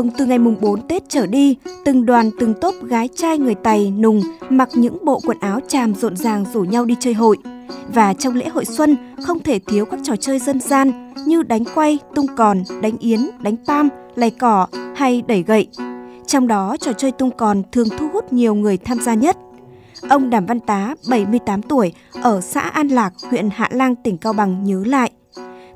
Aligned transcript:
Thường 0.00 0.10
từ 0.18 0.26
ngày 0.26 0.38
mùng 0.38 0.56
4 0.60 0.88
Tết 0.88 1.08
trở 1.08 1.26
đi, 1.26 1.56
từng 1.84 2.06
đoàn 2.06 2.30
từng 2.40 2.54
tốp 2.60 2.74
gái 2.82 3.08
trai 3.16 3.38
người 3.38 3.54
Tày, 3.54 3.90
Nùng 3.90 4.22
mặc 4.50 4.68
những 4.74 5.04
bộ 5.04 5.20
quần 5.26 5.38
áo 5.40 5.60
tràm 5.68 5.94
rộn 5.94 6.16
ràng 6.16 6.44
rủ 6.52 6.60
nhau 6.60 6.84
đi 6.84 6.96
chơi 7.00 7.14
hội. 7.14 7.36
Và 7.94 8.14
trong 8.14 8.34
lễ 8.34 8.48
hội 8.48 8.64
xuân 8.64 8.96
không 9.22 9.42
thể 9.42 9.58
thiếu 9.58 9.84
các 9.84 10.00
trò 10.02 10.16
chơi 10.16 10.38
dân 10.38 10.60
gian 10.60 11.12
như 11.26 11.42
đánh 11.42 11.64
quay, 11.74 11.98
tung 12.14 12.26
còn, 12.36 12.62
đánh 12.82 12.98
yến, 12.98 13.20
đánh 13.40 13.56
tam, 13.66 13.88
lầy 14.14 14.30
cỏ 14.30 14.66
hay 14.96 15.22
đẩy 15.26 15.42
gậy. 15.42 15.68
Trong 16.26 16.46
đó 16.46 16.76
trò 16.80 16.92
chơi 16.92 17.12
tung 17.12 17.30
còn 17.30 17.62
thường 17.72 17.88
thu 17.98 18.08
hút 18.12 18.32
nhiều 18.32 18.54
người 18.54 18.76
tham 18.76 19.00
gia 19.00 19.14
nhất. 19.14 19.36
Ông 20.08 20.30
Đàm 20.30 20.46
Văn 20.46 20.60
Tá, 20.60 20.94
78 21.08 21.62
tuổi, 21.62 21.92
ở 22.22 22.40
xã 22.40 22.60
An 22.60 22.88
Lạc, 22.88 23.12
huyện 23.30 23.48
Hạ 23.52 23.68
Lang, 23.72 23.94
tỉnh 23.96 24.18
Cao 24.18 24.32
Bằng 24.32 24.64
nhớ 24.64 24.82
lại. 24.86 25.10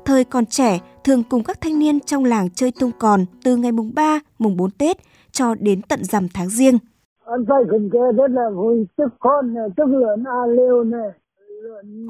Thời 0.05 0.23
còn 0.23 0.45
trẻ, 0.45 0.79
thường 1.03 1.23
cùng 1.29 1.43
các 1.43 1.61
thanh 1.61 1.79
niên 1.79 1.99
trong 1.99 2.25
làng 2.25 2.49
chơi 2.49 2.71
tung 2.79 2.91
còn 2.99 3.25
từ 3.43 3.55
ngày 3.55 3.71
mùng 3.71 3.91
3, 3.95 4.19
mùng 4.39 4.57
4 4.57 4.71
Tết 4.71 4.97
cho 5.31 5.55
đến 5.59 5.81
tận 5.81 6.03
rằm 6.03 6.27
tháng 6.33 6.49
riêng. 6.49 6.77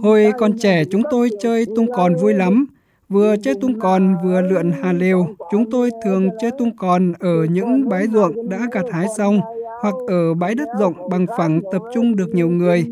Hồi 0.04 0.31
còn 0.38 0.58
trẻ 0.58 0.84
chúng 0.91 1.02
tôi 1.12 1.30
chơi 1.40 1.66
tung 1.76 1.88
còn 1.95 2.16
vui 2.16 2.34
lắm. 2.34 2.66
Vừa 3.09 3.35
chơi 3.44 3.55
tung 3.62 3.80
còn 3.80 4.16
vừa 4.23 4.41
lượn 4.41 4.71
hà 4.82 4.93
lều. 4.93 5.27
Chúng 5.52 5.71
tôi 5.71 5.90
thường 6.05 6.30
chơi 6.41 6.52
tung 6.57 6.77
còn 6.77 7.13
ở 7.20 7.46
những 7.52 7.90
bãi 7.90 8.07
ruộng 8.13 8.49
đã 8.49 8.59
gặt 8.71 8.85
hái 8.91 9.07
xong 9.18 9.40
hoặc 9.82 9.96
ở 10.07 10.34
bãi 10.34 10.55
đất 10.55 10.68
rộng 10.80 10.93
bằng 11.09 11.26
phẳng 11.38 11.62
tập 11.71 11.82
trung 11.93 12.16
được 12.16 12.30
nhiều 12.34 12.49
người. 12.49 12.85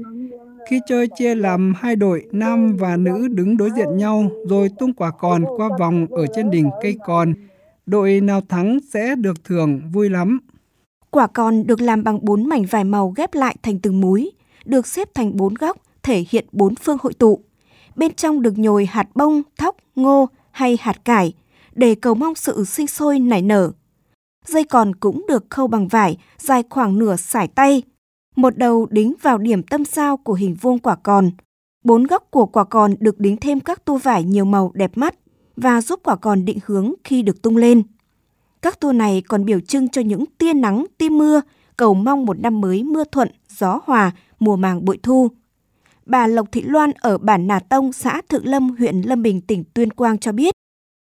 Khi 0.69 0.79
chơi 0.87 1.07
chia 1.07 1.35
làm 1.35 1.73
hai 1.77 1.95
đội, 1.95 2.25
nam 2.31 2.77
và 2.77 2.97
nữ 2.97 3.27
đứng 3.27 3.57
đối 3.57 3.69
diện 3.75 3.97
nhau 3.97 4.31
rồi 4.49 4.69
tung 4.79 4.93
quả 4.93 5.11
còn 5.11 5.45
qua 5.57 5.69
vòng 5.79 6.07
ở 6.09 6.25
trên 6.35 6.49
đỉnh 6.51 6.69
cây 6.81 6.97
còn. 7.05 7.33
Đội 7.85 8.21
nào 8.21 8.41
thắng 8.49 8.79
sẽ 8.89 9.15
được 9.15 9.43
thưởng 9.43 9.81
vui 9.93 10.09
lắm. 10.09 10.39
Quả 11.09 11.27
còn 11.27 11.67
được 11.67 11.81
làm 11.81 12.03
bằng 12.03 12.19
bốn 12.21 12.49
mảnh 12.49 12.65
vải 12.65 12.83
màu 12.83 13.09
ghép 13.09 13.33
lại 13.33 13.55
thành 13.63 13.79
từng 13.79 14.01
múi, 14.01 14.31
được 14.65 14.87
xếp 14.87 15.09
thành 15.13 15.37
bốn 15.37 15.53
góc, 15.53 15.77
thể 16.03 16.25
hiện 16.29 16.45
bốn 16.51 16.75
phương 16.75 16.97
hội 17.01 17.13
tụ. 17.13 17.39
Bên 17.95 18.13
trong 18.13 18.41
được 18.41 18.57
nhồi 18.57 18.85
hạt 18.85 19.07
bông, 19.15 19.41
thóc, 19.57 19.75
ngô 19.95 20.29
hay 20.51 20.77
hạt 20.81 21.05
cải, 21.05 21.33
để 21.75 21.95
cầu 21.95 22.13
mong 22.15 22.35
sự 22.35 22.65
sinh 22.65 22.87
sôi 22.87 23.19
nảy 23.19 23.41
nở. 23.41 23.71
Dây 24.45 24.63
còn 24.63 24.95
cũng 24.95 25.25
được 25.27 25.45
khâu 25.49 25.67
bằng 25.67 25.87
vải, 25.87 26.17
dài 26.37 26.63
khoảng 26.69 26.99
nửa 26.99 27.15
sải 27.15 27.47
tay, 27.47 27.83
một 28.35 28.57
đầu 28.57 28.87
đính 28.89 29.13
vào 29.21 29.37
điểm 29.37 29.63
tâm 29.63 29.85
sao 29.85 30.17
của 30.17 30.33
hình 30.33 30.55
vuông 30.61 30.79
quả 30.79 30.95
còn. 30.95 31.31
Bốn 31.83 32.03
góc 32.03 32.27
của 32.31 32.45
quả 32.45 32.63
còn 32.63 32.95
được 32.99 33.19
đính 33.19 33.37
thêm 33.37 33.59
các 33.59 33.85
tua 33.85 33.97
vải 33.97 34.23
nhiều 34.23 34.45
màu 34.45 34.71
đẹp 34.73 34.91
mắt 34.95 35.15
và 35.55 35.81
giúp 35.81 35.99
quả 36.03 36.15
còn 36.15 36.45
định 36.45 36.59
hướng 36.65 36.93
khi 37.03 37.21
được 37.21 37.41
tung 37.41 37.57
lên. 37.57 37.83
Các 38.61 38.79
tua 38.79 38.91
này 38.91 39.23
còn 39.27 39.45
biểu 39.45 39.59
trưng 39.59 39.89
cho 39.89 40.01
những 40.01 40.25
tia 40.37 40.53
nắng, 40.53 40.85
tia 40.97 41.09
mưa, 41.09 41.41
cầu 41.77 41.93
mong 41.93 42.25
một 42.25 42.39
năm 42.39 42.61
mới 42.61 42.83
mưa 42.83 43.03
thuận, 43.11 43.29
gió 43.49 43.79
hòa, 43.83 44.11
mùa 44.39 44.55
màng 44.55 44.85
bội 44.85 44.99
thu. 45.03 45.27
Bà 46.05 46.27
Lộc 46.27 46.51
Thị 46.51 46.61
Loan 46.61 46.91
ở 46.99 47.17
bản 47.17 47.47
Nà 47.47 47.59
Tông, 47.59 47.93
xã 47.93 48.21
Thượng 48.29 48.47
Lâm, 48.47 48.69
huyện 48.69 49.01
Lâm 49.01 49.23
Bình, 49.23 49.41
tỉnh 49.41 49.63
Tuyên 49.73 49.89
Quang 49.89 50.17
cho 50.17 50.31
biết, 50.31 50.53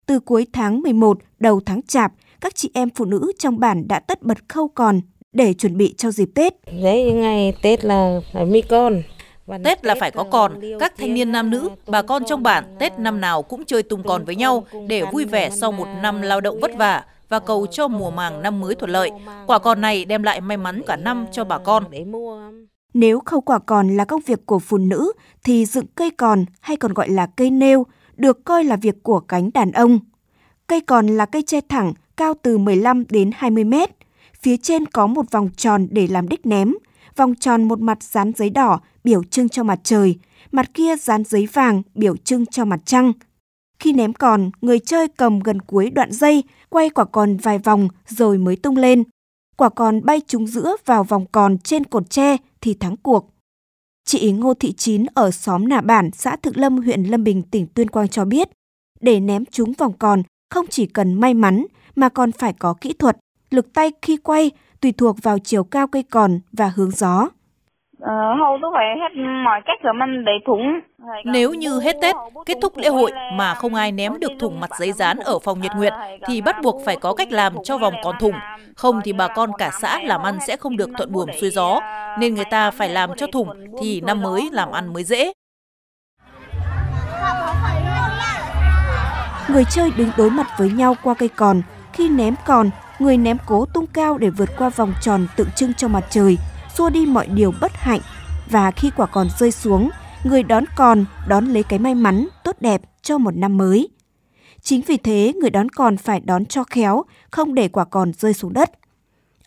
từ 0.05 0.19
cuối 0.19 0.47
tháng 0.53 0.81
11, 0.81 1.19
đầu 1.39 1.61
tháng 1.65 1.81
Chạp, 1.81 2.13
các 2.41 2.55
chị 2.55 2.71
em 2.73 2.89
phụ 2.95 3.05
nữ 3.05 3.31
trong 3.39 3.59
bản 3.59 3.87
đã 3.87 3.99
tất 3.99 4.23
bật 4.23 4.37
khâu 4.49 4.67
còn 4.67 5.02
để 5.33 5.53
chuẩn 5.53 5.77
bị 5.77 5.93
cho 5.97 6.11
dịp 6.11 6.29
Tết. 6.35 6.53
Đấy 6.83 7.11
ngày 7.11 7.53
Tết 7.61 7.85
là 7.85 8.19
phải 8.33 8.45
mi 8.45 8.61
con. 8.61 9.01
Tết 9.63 9.85
là 9.85 9.95
phải 9.99 10.11
có 10.11 10.23
còn, 10.23 10.53
các 10.79 10.93
thanh 10.97 11.13
niên 11.13 11.31
nam 11.31 11.49
nữ, 11.49 11.69
bà 11.87 12.01
con 12.01 12.23
trong 12.25 12.43
bản 12.43 12.63
Tết 12.79 12.99
năm 12.99 13.21
nào 13.21 13.41
cũng 13.41 13.65
chơi 13.65 13.83
tung 13.83 14.03
còn 14.03 14.25
với 14.25 14.35
nhau 14.35 14.65
để 14.87 15.03
vui 15.11 15.25
vẻ 15.25 15.49
sau 15.49 15.71
một 15.71 15.87
năm 16.02 16.21
lao 16.21 16.41
động 16.41 16.59
vất 16.59 16.71
vả 16.77 17.03
và 17.30 17.39
cầu 17.39 17.67
cho 17.67 17.87
mùa 17.87 18.11
màng 18.11 18.41
năm 18.41 18.59
mới 18.59 18.75
thuận 18.75 18.91
lợi. 18.91 19.11
Quả 19.47 19.59
còn 19.59 19.81
này 19.81 20.05
đem 20.05 20.23
lại 20.23 20.41
may 20.41 20.58
mắn 20.58 20.81
cả 20.87 20.95
năm 20.95 21.25
cho 21.31 21.43
bà 21.43 21.58
con. 21.58 21.83
Nếu 22.93 23.20
khâu 23.25 23.41
quả 23.41 23.59
còn 23.59 23.97
là 23.97 24.05
công 24.05 24.21
việc 24.25 24.45
của 24.45 24.59
phụ 24.59 24.77
nữ 24.77 25.11
thì 25.43 25.65
dựng 25.65 25.86
cây 25.95 26.11
còn 26.11 26.45
hay 26.61 26.77
còn 26.77 26.93
gọi 26.93 27.09
là 27.09 27.25
cây 27.25 27.49
nêu 27.49 27.86
được 28.15 28.45
coi 28.45 28.64
là 28.64 28.75
việc 28.75 29.03
của 29.03 29.20
cánh 29.20 29.49
đàn 29.53 29.71
ông. 29.71 29.99
Cây 30.67 30.81
còn 30.81 31.08
là 31.08 31.25
cây 31.25 31.41
tre 31.41 31.61
thẳng 31.70 31.93
cao 32.17 32.33
từ 32.41 32.58
15 32.58 33.03
đến 33.09 33.31
20 33.36 33.64
mét 33.64 33.89
phía 34.41 34.57
trên 34.57 34.85
có 34.85 35.07
một 35.07 35.31
vòng 35.31 35.49
tròn 35.57 35.87
để 35.91 36.07
làm 36.07 36.27
đích 36.27 36.45
ném, 36.45 36.73
vòng 37.15 37.35
tròn 37.35 37.63
một 37.63 37.79
mặt 37.79 38.03
dán 38.03 38.31
giấy 38.35 38.49
đỏ 38.49 38.79
biểu 39.03 39.23
trưng 39.23 39.49
cho 39.49 39.63
mặt 39.63 39.79
trời, 39.83 40.15
mặt 40.52 40.73
kia 40.73 40.95
dán 40.95 41.23
giấy 41.23 41.47
vàng 41.53 41.81
biểu 41.95 42.17
trưng 42.17 42.45
cho 42.45 42.65
mặt 42.65 42.79
trăng. 42.85 43.13
Khi 43.79 43.93
ném 43.93 44.13
còn, 44.13 44.52
người 44.61 44.79
chơi 44.79 45.07
cầm 45.07 45.39
gần 45.39 45.61
cuối 45.61 45.89
đoạn 45.89 46.11
dây, 46.11 46.43
quay 46.69 46.89
quả 46.89 47.05
còn 47.05 47.37
vài 47.37 47.57
vòng 47.57 47.87
rồi 48.07 48.37
mới 48.37 48.55
tung 48.55 48.77
lên. 48.77 49.03
Quả 49.57 49.69
còn 49.69 50.05
bay 50.05 50.21
trúng 50.27 50.47
giữa 50.47 50.75
vào 50.85 51.03
vòng 51.03 51.25
còn 51.31 51.58
trên 51.58 51.83
cột 51.83 52.09
tre 52.09 52.37
thì 52.61 52.73
thắng 52.73 52.97
cuộc. 52.97 53.29
Chị 54.05 54.31
Ngô 54.31 54.53
Thị 54.53 54.73
Chín 54.73 55.05
ở 55.13 55.31
xóm 55.31 55.69
Nà 55.69 55.81
Bản, 55.81 56.09
xã 56.13 56.35
Thượng 56.35 56.58
Lâm, 56.58 56.77
huyện 56.77 57.03
Lâm 57.03 57.23
Bình, 57.23 57.43
tỉnh 57.43 57.67
Tuyên 57.67 57.89
Quang 57.89 58.08
cho 58.08 58.25
biết, 58.25 58.49
để 59.02 59.19
ném 59.19 59.45
trúng 59.45 59.73
vòng 59.73 59.93
còn 59.99 60.23
không 60.49 60.65
chỉ 60.69 60.85
cần 60.85 61.13
may 61.13 61.33
mắn 61.33 61.65
mà 61.95 62.09
còn 62.09 62.31
phải 62.31 62.53
có 62.53 62.73
kỹ 62.81 62.93
thuật, 62.93 63.17
lực 63.52 63.73
tay 63.73 63.92
khi 64.02 64.17
quay 64.17 64.52
tùy 64.82 64.94
thuộc 64.98 65.16
vào 65.23 65.38
chiều 65.39 65.64
cao 65.64 65.88
cây 65.88 66.04
còn 66.12 66.39
và 66.54 66.72
hướng 66.76 66.92
gió. 66.92 67.28
Ờ, 68.00 68.14
hầu 68.39 68.58
tôi 68.62 68.72
phải 68.73 68.86
hết 69.00 69.22
mọi 69.45 69.62
cách 69.66 69.80
rồi 69.84 69.94
mình 69.94 70.26
để 70.26 70.32
thủng. 70.48 70.80
Nếu 71.26 71.54
như 71.54 71.80
hết 71.80 71.95
Tết, 72.02 72.16
kết 72.45 72.58
thúc 72.62 72.78
lễ 72.78 72.89
hội 72.89 73.12
mà 73.34 73.54
không 73.54 73.76
ai 73.76 73.92
ném 73.92 74.20
được 74.20 74.32
thủng 74.39 74.60
mặt 74.60 74.70
giấy 74.80 74.92
dán 74.92 75.17
ở 75.20 75.39
phòng 75.39 75.62
nhật 75.62 75.72
nguyệt 75.76 75.94
thì 76.28 76.42
bắt 76.42 76.56
buộc 76.64 76.82
phải 76.86 76.95
có 76.95 77.14
cách 77.14 77.32
làm 77.32 77.54
cho 77.64 77.78
vòng 77.78 77.94
còn 78.04 78.16
thủng. 78.20 78.36
Không 78.76 79.02
thì 79.04 79.14
bà 79.14 79.28
con 79.28 79.52
cả 79.58 79.72
xã 79.82 80.00
làm 80.04 80.22
ăn 80.22 80.38
sẽ 80.48 80.58
không 80.58 80.78
được 80.78 80.89
thuận 80.98 81.12
buồm 81.12 81.30
xuôi 81.42 81.50
gió, 81.50 81.80
nên 82.20 82.36
người 82.36 82.45
ta 82.45 82.72
phải 82.72 82.89
làm 82.89 83.10
cho 83.18 83.28
thủng 83.28 83.50
thì 83.82 84.02
năm 84.02 84.22
mới 84.22 84.50
làm 84.52 84.72
ăn 84.72 84.94
mới 84.94 85.04
dễ. 85.04 85.32
Người 89.50 89.64
chơi 89.70 89.92
đứng 89.98 90.10
đối 90.18 90.30
mặt 90.30 90.48
với 90.58 90.70
nhau 90.70 90.95
qua 91.04 91.14
cây 91.14 91.30
còn, 91.36 91.62
khi 91.94 92.10
ném 92.10 92.36
còn 92.45 92.70
người 93.02 93.17
ném 93.17 93.38
cố 93.48 93.66
tung 93.73 93.86
cao 93.94 94.17
để 94.17 94.30
vượt 94.30 94.50
qua 94.58 94.70
vòng 94.70 94.94
tròn 95.02 95.28
tượng 95.38 95.52
trưng 95.56 95.73
cho 95.73 95.88
mặt 95.88 96.04
trời, 96.10 96.38
xua 96.73 96.89
đi 96.89 97.06
mọi 97.06 97.28
điều 97.36 97.52
bất 97.62 97.72
hạnh. 97.73 98.00
Và 98.50 98.72
khi 98.72 98.92
quả 98.98 99.06
còn 99.06 99.28
rơi 99.39 99.52
xuống, 99.52 99.89
người 100.23 100.44
đón 100.44 100.64
còn 100.78 101.06
đón 101.28 101.45
lấy 101.45 101.64
cái 101.64 101.80
may 101.80 101.95
mắn, 101.95 102.28
tốt 102.44 102.56
đẹp 102.60 102.82
cho 103.02 103.17
một 103.17 103.36
năm 103.36 103.58
mới. 103.58 103.89
Chính 104.62 104.82
vì 104.88 104.98
thế, 104.98 105.34
người 105.42 105.50
đón 105.50 105.70
còn 105.70 105.98
phải 105.98 106.22
đón 106.26 106.45
cho 106.45 106.64
khéo, 106.64 107.04
không 107.32 107.56
để 107.56 107.67
quả 107.67 107.86
còn 107.86 108.12
rơi 108.14 108.34
xuống 108.34 108.54
đất. 108.54 108.70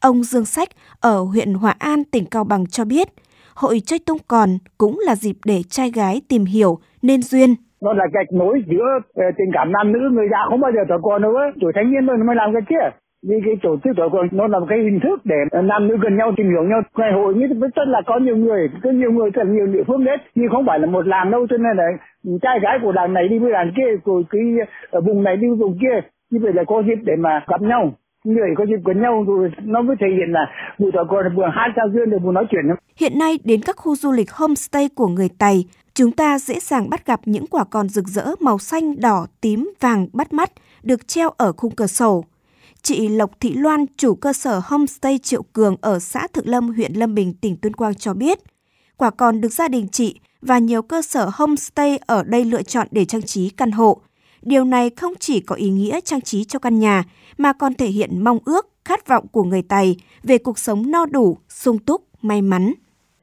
Ông 0.01 0.23
Dương 0.23 0.45
Sách 0.45 0.69
ở 1.01 1.21
huyện 1.21 1.55
Hòa 1.55 1.75
An, 1.79 2.05
tỉnh 2.05 2.27
Cao 2.27 2.45
Bằng 2.45 2.67
cho 2.67 2.85
biết, 2.85 3.09
hội 3.55 3.81
chơi 3.87 3.99
tung 3.99 4.19
còn 4.29 4.59
cũng 4.79 5.01
là 5.07 5.15
dịp 5.17 5.37
để 5.45 5.63
trai 5.63 5.91
gái 5.91 6.23
tìm 6.29 6.45
hiểu 6.45 6.79
nên 7.03 7.23
duyên. 7.23 7.55
Nó 7.81 7.93
là 7.93 8.05
gạch 8.13 8.33
nối 8.33 8.63
giữa 8.67 8.85
ờ, 9.15 9.25
tình 9.39 9.51
cảm 9.55 9.73
nam 9.73 9.93
nữ, 9.93 9.99
người 10.13 10.27
già 10.31 10.39
không 10.49 10.61
bao 10.61 10.71
giờ 10.75 10.81
thở 10.89 10.95
còn 11.03 11.23
nữa, 11.23 11.41
tuổi 11.61 11.73
thanh 11.75 11.91
niên 11.91 12.07
rồi 12.07 12.17
mới 12.27 12.37
làm 12.37 12.51
cái 12.53 12.63
kia 12.69 13.04
vì 13.29 13.37
cái 13.45 13.55
tổ 13.63 13.77
chức 13.85 13.97
tổ 13.97 14.09
quân 14.13 14.27
nó 14.33 14.47
là 14.47 14.59
một 14.59 14.67
cái 14.69 14.79
hình 14.79 15.01
thức 15.05 15.21
để 15.25 15.37
nam 15.63 15.89
nữ 15.89 15.97
gần 16.03 16.17
nhau 16.17 16.33
tìm 16.37 16.49
hiểu 16.49 16.65
nhau. 16.65 16.81
Ngày 16.97 17.13
hội 17.13 17.35
như 17.35 17.47
rất 17.77 17.89
là 17.95 18.01
có 18.07 18.19
nhiều 18.19 18.37
người, 18.37 18.69
có 18.83 18.91
nhiều 18.91 19.13
người 19.13 19.31
từ 19.35 19.43
nhiều 19.45 19.67
địa 19.67 19.85
phương 19.87 20.05
đấy 20.05 20.17
nhưng 20.35 20.49
không 20.51 20.67
phải 20.67 20.79
là 20.79 20.87
một 20.87 21.07
làng 21.07 21.31
đâu, 21.31 21.47
cho 21.51 21.57
nên 21.57 21.77
là 21.77 21.85
trai 22.43 22.61
gái 22.63 22.79
của 22.83 22.93
làng 22.93 23.13
này 23.13 23.29
đi 23.29 23.39
với 23.39 23.51
làng 23.51 23.73
kia, 23.77 23.91
của 24.05 24.23
cái, 24.31 24.43
ở 24.91 25.01
vùng 25.01 25.23
này 25.23 25.37
đi 25.37 25.47
với 25.49 25.57
vùng 25.57 25.79
kia, 25.81 25.97
như 26.31 26.39
vậy 26.43 26.53
là 26.53 26.65
có 26.67 26.83
dịp 26.87 26.99
để 27.05 27.17
mà 27.17 27.45
gặp 27.49 27.63
nhau. 27.63 27.93
Người 28.25 28.51
có 28.57 28.65
dịp 28.67 28.81
gần 28.85 29.03
nhau, 29.03 29.25
rồi 29.27 29.51
nó 29.63 29.83
mới 29.83 29.97
thể 30.01 30.07
hiện 30.17 30.33
là 30.33 30.47
buổi 30.79 30.91
trò 30.95 31.05
còn 31.09 31.25
vừa 31.37 31.49
hát 31.53 31.73
giao 31.77 31.89
duyên 31.93 32.11
được 32.11 32.19
vừa 32.23 32.33
nói 32.33 32.47
chuyện 32.51 32.65
hiện 33.01 33.19
nay, 33.19 33.39
đến 33.45 33.61
các 33.67 33.77
khu 33.77 33.97
du 33.97 34.13
lịch 34.13 34.33
homestay 34.33 34.89
của 34.95 35.09
người 35.09 35.29
Tày, 35.39 35.65
chúng 35.95 36.13
ta 36.13 36.39
dễ 36.39 36.55
dàng 36.61 36.91
bắt 36.91 37.07
gặp 37.07 37.21
những 37.25 37.45
quả 37.51 37.65
còn 37.71 37.89
rực 37.89 38.05
rỡ 38.05 38.25
màu 38.41 38.59
xanh, 38.59 39.01
đỏ, 39.01 39.27
tím, 39.41 39.71
vàng 39.81 40.07
bắt 40.13 40.33
mắt, 40.33 40.51
được 40.83 41.09
treo 41.09 41.31
ở 41.37 41.53
khung 41.57 41.73
cửa 41.77 41.87
sổ. 41.87 42.25
Chị 42.85 43.09
Lộc 43.09 43.41
Thị 43.41 43.55
Loan, 43.55 43.87
chủ 43.97 44.15
cơ 44.15 44.33
sở 44.33 44.61
Homestay 44.65 45.19
Triệu 45.19 45.43
Cường 45.43 45.77
ở 45.81 45.99
xã 45.99 46.27
Thượng 46.33 46.49
Lâm, 46.49 46.69
huyện 46.69 46.93
Lâm 46.93 47.15
Bình, 47.15 47.35
tỉnh 47.41 47.57
Tuyên 47.63 47.73
Quang 47.73 47.95
cho 47.95 48.15
biết, 48.15 48.39
quả 48.97 49.11
còn 49.11 49.41
được 49.41 49.49
gia 49.49 49.69
đình 49.69 49.89
chị 49.89 50.21
và 50.43 50.59
nhiều 50.59 50.83
cơ 50.83 51.03
sở 51.03 51.31
homestay 51.35 51.99
ở 52.07 52.23
đây 52.27 52.45
lựa 52.45 52.63
chọn 52.63 52.87
để 52.91 53.05
trang 53.05 53.23
trí 53.23 53.51
căn 53.51 53.71
hộ. 53.71 54.01
Điều 54.43 54.65
này 54.65 54.91
không 54.97 55.13
chỉ 55.19 55.41
có 55.41 55.55
ý 55.55 55.69
nghĩa 55.69 56.01
trang 56.01 56.21
trí 56.21 56.45
cho 56.45 56.59
căn 56.59 56.79
nhà, 56.79 57.05
mà 57.39 57.53
còn 57.53 57.75
thể 57.75 57.87
hiện 57.87 58.25
mong 58.25 58.39
ước, 58.45 58.69
khát 58.85 59.09
vọng 59.09 59.27
của 59.33 59.43
người 59.45 59.63
Tày 59.63 59.97
về 60.23 60.39
cuộc 60.39 60.59
sống 60.59 60.91
no 60.91 61.07
đủ, 61.07 61.37
sung 61.49 61.79
túc, 61.79 62.03
may 62.23 62.43
mắn. 62.43 62.73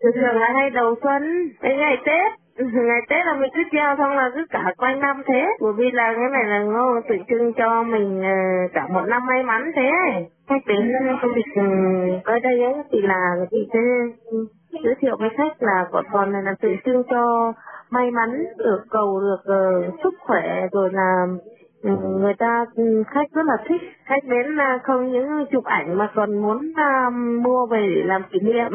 Thường 0.03 0.11
thường 0.15 0.39
là 0.41 0.47
hay 0.59 0.69
đầu 0.75 0.95
xuân, 1.03 1.21
đến 1.61 1.77
ngày 1.77 1.95
Tết, 2.05 2.40
ngày 2.87 3.01
Tết 3.09 3.25
là 3.25 3.33
mình 3.33 3.51
cứ 3.55 3.61
treo 3.71 3.95
xong 3.97 4.17
là 4.17 4.31
cứ 4.35 4.45
cả 4.49 4.73
quanh 4.77 4.99
năm 4.99 5.23
thế. 5.27 5.47
Bởi 5.61 5.73
vì 5.73 5.91
là 5.91 6.13
cái 6.15 6.29
này 6.31 6.43
là 6.45 6.59
nó 6.59 7.01
tượng 7.09 7.25
trưng 7.29 7.53
cho 7.53 7.83
mình 7.83 8.21
ờ, 8.23 8.37
cả 8.73 8.87
một 8.87 9.05
năm 9.07 9.25
may 9.25 9.43
mắn 9.43 9.71
thế. 9.75 9.91
Khách 10.49 10.65
đến 10.67 10.91
ờ, 11.07 11.15
du 11.23 11.29
lịch 11.35 11.55
ờ, 11.55 11.63
coi 12.23 12.39
đây 12.39 12.63
ấy 12.63 12.73
thì 12.91 13.01
là 13.01 13.35
thì 13.51 13.57
sẽ 13.73 13.79
ừ, 14.25 14.45
giới 14.83 14.95
thiệu 14.99 15.17
với 15.19 15.29
khách 15.37 15.53
là 15.59 15.85
bọn 15.91 16.05
con 16.11 16.31
này 16.31 16.43
là 16.43 16.55
tượng 16.61 16.77
trưng 16.85 17.03
cho 17.09 17.53
may 17.89 18.11
mắn 18.11 18.43
được 18.57 18.81
cầu 18.89 19.19
được 19.19 19.53
uh, 19.53 19.99
sức 20.03 20.13
khỏe 20.19 20.67
rồi 20.71 20.89
là 20.93 21.27
ừ, 21.83 21.89
người 22.19 22.33
ta 22.39 22.65
ừ, 22.75 23.03
khách 23.07 23.31
rất 23.33 23.45
là 23.45 23.57
thích. 23.69 23.81
Khách 24.05 24.23
đến 24.23 24.55
là 24.55 24.79
không 24.83 25.11
những 25.11 25.45
chụp 25.51 25.63
ảnh 25.63 25.97
mà 25.97 26.09
còn 26.15 26.41
muốn 26.41 26.57
uh, 26.57 27.13
mua 27.45 27.65
về 27.65 27.91
để 27.95 28.01
làm 28.05 28.21
kỷ 28.31 28.39
niệm 28.39 28.71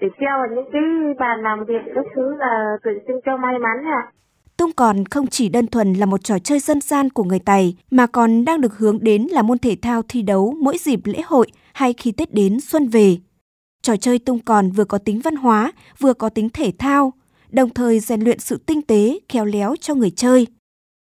để 0.00 0.08
treo 0.20 0.38
vào 0.38 0.48
những 0.54 0.70
cái 0.72 0.82
bàn 1.18 1.42
làm 1.42 1.64
việc 1.68 1.92
các 1.94 2.04
thứ 2.14 2.22
là 2.38 2.76
tượng 2.84 2.98
trưng 3.06 3.20
cho 3.24 3.36
may 3.36 3.58
mắn 3.58 3.84
ạ 3.84 4.12
Tung 4.56 4.72
còn 4.72 5.04
không 5.04 5.26
chỉ 5.26 5.48
đơn 5.48 5.66
thuần 5.66 5.92
là 5.92 6.06
một 6.06 6.24
trò 6.24 6.38
chơi 6.38 6.58
dân 6.58 6.80
gian 6.80 7.10
của 7.10 7.24
người 7.24 7.38
Tày 7.38 7.76
mà 7.90 8.06
còn 8.06 8.44
đang 8.44 8.60
được 8.60 8.78
hướng 8.78 8.98
đến 9.04 9.26
là 9.30 9.42
môn 9.42 9.58
thể 9.58 9.76
thao 9.82 10.02
thi 10.08 10.22
đấu 10.22 10.54
mỗi 10.60 10.78
dịp 10.78 11.00
lễ 11.04 11.20
hội 11.26 11.46
hay 11.72 11.92
khi 11.92 12.12
Tết 12.12 12.34
đến 12.34 12.60
xuân 12.60 12.88
về. 12.88 13.16
Trò 13.82 13.96
chơi 13.96 14.18
tung 14.18 14.38
còn 14.38 14.70
vừa 14.70 14.84
có 14.84 14.98
tính 14.98 15.20
văn 15.24 15.36
hóa, 15.36 15.72
vừa 15.98 16.12
có 16.12 16.28
tính 16.28 16.48
thể 16.48 16.72
thao, 16.78 17.12
đồng 17.50 17.70
thời 17.70 18.00
rèn 18.00 18.20
luyện 18.20 18.38
sự 18.38 18.56
tinh 18.66 18.82
tế, 18.82 19.18
khéo 19.28 19.44
léo 19.44 19.74
cho 19.80 19.94
người 19.94 20.10
chơi. 20.10 20.46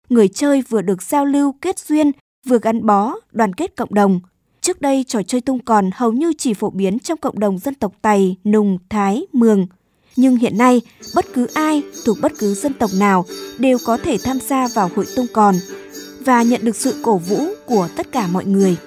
Người 0.09 0.27
chơi 0.27 0.63
vừa 0.69 0.81
được 0.81 1.01
giao 1.01 1.25
lưu 1.25 1.55
kết 1.61 1.79
duyên, 1.79 2.11
vừa 2.47 2.59
gắn 2.61 2.85
bó, 2.85 3.15
đoàn 3.31 3.53
kết 3.53 3.75
cộng 3.75 3.93
đồng. 3.93 4.19
Trước 4.67 4.81
đây, 4.81 5.05
trò 5.07 5.21
chơi 5.27 5.41
tung 5.41 5.59
còn 5.59 5.89
hầu 5.93 6.11
như 6.11 6.33
chỉ 6.37 6.53
phổ 6.53 6.69
biến 6.69 6.99
trong 6.99 7.17
cộng 7.17 7.39
đồng 7.39 7.59
dân 7.59 7.73
tộc 7.73 7.93
Tày, 8.01 8.35
Nùng, 8.43 8.77
Thái, 8.89 9.25
Mường. 9.33 9.67
Nhưng 10.15 10.35
hiện 10.35 10.57
nay, 10.57 10.81
bất 11.15 11.25
cứ 11.33 11.47
ai 11.53 11.83
thuộc 12.05 12.17
bất 12.21 12.31
cứ 12.39 12.53
dân 12.53 12.73
tộc 12.73 12.89
nào 12.93 13.25
đều 13.57 13.77
có 13.85 13.97
thể 13.97 14.17
tham 14.23 14.39
gia 14.39 14.67
vào 14.67 14.89
hội 14.95 15.05
tung 15.15 15.25
còn 15.33 15.55
và 16.19 16.43
nhận 16.43 16.65
được 16.65 16.75
sự 16.75 16.95
cổ 17.03 17.17
vũ 17.17 17.45
của 17.65 17.89
tất 17.95 18.11
cả 18.11 18.27
mọi 18.27 18.45
người. 18.45 18.77